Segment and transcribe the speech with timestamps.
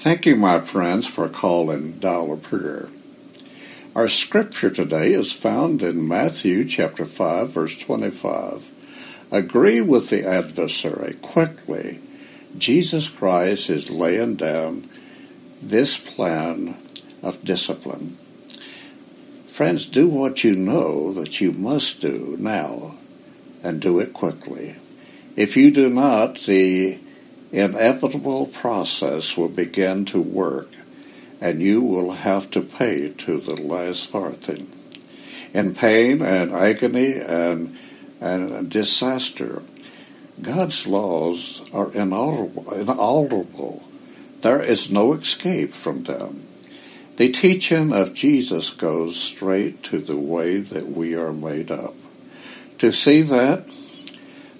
[0.00, 2.88] Thank you, my friends, for calling Dial-a-Prayer.
[3.94, 8.70] Our scripture today is found in Matthew chapter 5, verse 25.
[9.30, 12.00] Agree with the adversary quickly.
[12.56, 14.88] Jesus Christ is laying down
[15.60, 16.76] this plan
[17.22, 18.16] of discipline.
[19.48, 22.94] Friends, do what you know that you must do now
[23.62, 24.76] and do it quickly.
[25.36, 26.98] If you do not, the
[27.52, 30.68] inevitable process will begin to work
[31.40, 34.70] and you will have to pay to the last farthing.
[35.54, 37.76] In pain and agony and,
[38.20, 39.62] and disaster,
[40.40, 43.82] God's laws are inalterable.
[44.42, 46.46] There is no escape from them.
[47.16, 51.94] The teaching of Jesus goes straight to the way that we are made up.
[52.78, 53.66] To see that,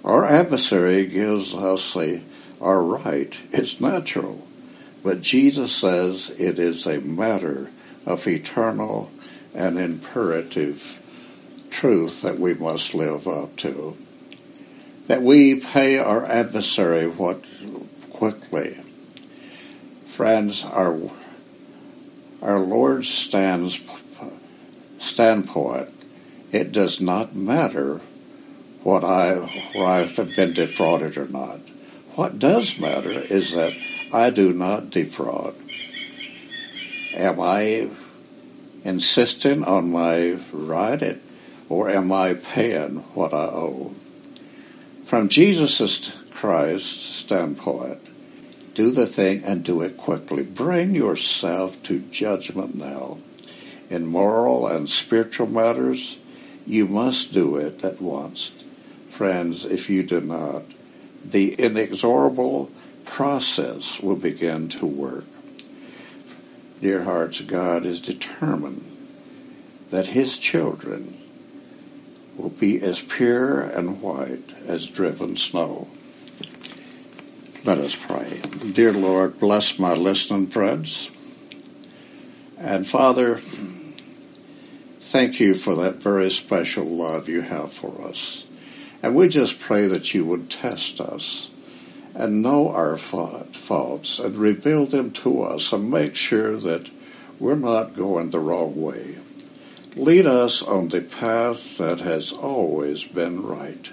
[0.05, 2.23] our adversary gives us a
[2.61, 3.41] are right.
[3.53, 4.47] It's natural.
[5.03, 7.71] But Jesus says it is a matter
[8.05, 9.11] of eternal
[9.55, 11.01] and imperative
[11.71, 13.97] truth that we must live up to.
[15.07, 17.45] That we pay our adversary what
[18.11, 18.79] quickly.
[20.07, 21.11] Friends, our
[22.43, 23.81] our Lord stands
[24.99, 25.89] standpoint,
[26.53, 28.01] it does not matter
[28.83, 29.35] what I
[29.75, 31.61] where I've been defrauded or not.
[32.15, 33.73] What does matter is that
[34.13, 35.55] I do not defraud.
[37.15, 37.89] Am I
[38.85, 41.21] insisting on my right
[41.69, 43.95] or am I paying what I owe?
[45.05, 48.01] From Jesus Christ's standpoint,
[48.75, 50.43] do the thing and do it quickly.
[50.43, 53.19] Bring yourself to judgment now.
[53.89, 56.19] In moral and spiritual matters,
[56.67, 58.53] you must do it at once.
[59.09, 60.63] Friends, if you do not,
[61.25, 62.71] the inexorable
[63.05, 65.25] process will begin to work.
[66.81, 68.87] Dear hearts, God is determined
[69.91, 71.21] that His children
[72.37, 75.89] will be as pure and white as driven snow.
[77.65, 78.41] Let us pray.
[78.73, 81.11] Dear Lord, bless my listening friends.
[82.57, 83.41] And Father,
[85.01, 88.45] thank you for that very special love you have for us.
[89.03, 91.51] And we just pray that you would test us
[92.15, 96.91] and know our faults and reveal them to us and make sure that
[97.39, 99.17] we're not going the wrong way.
[99.97, 103.91] Lead us on the path that has always been right.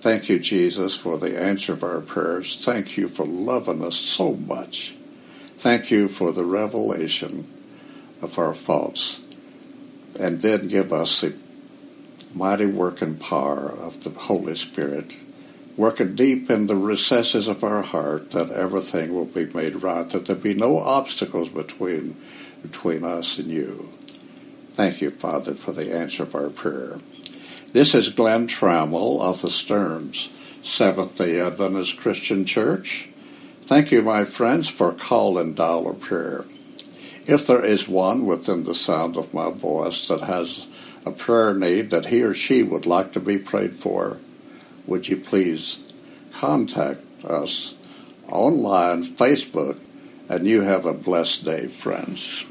[0.00, 2.64] Thank you, Jesus, for the answer of our prayers.
[2.64, 4.94] Thank you for loving us so much.
[5.58, 7.46] Thank you for the revelation
[8.22, 9.20] of our faults.
[10.18, 11.34] And then give us the
[12.34, 15.16] mighty working power of the Holy Spirit,
[15.76, 20.26] working deep in the recesses of our heart that everything will be made right, that
[20.26, 22.16] there be no obstacles between,
[22.62, 23.88] between us and you.
[24.74, 26.98] Thank you, Father, for the answer of our prayer.
[27.72, 30.28] This is Glenn Trammell of the Stearns
[30.62, 33.08] Seventh-day Adventist Christian Church.
[33.64, 36.44] Thank you, my friends, for calling Dial-a-Prayer.
[37.26, 40.66] If there is one within the sound of my voice that has
[41.04, 44.18] a prayer need that he or she would like to be prayed for,
[44.86, 45.78] would you please
[46.32, 47.74] contact us
[48.28, 49.80] online, Facebook,
[50.28, 52.44] and you have a blessed day, friends.